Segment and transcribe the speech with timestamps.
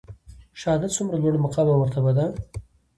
[0.59, 2.25] شهادت څومره لوړ مقام او مرتبه ده؟